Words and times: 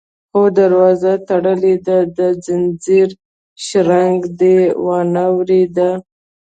_خو 0.29 0.41
دروازه 0.59 1.13
تړلې 1.27 1.75
ده، 1.87 1.97
د 2.17 2.19
ځنځير 2.45 3.09
شرنګ 3.65 4.17
دې 4.39 4.57
وانه 4.85 5.25
ورېد؟ 5.35 5.77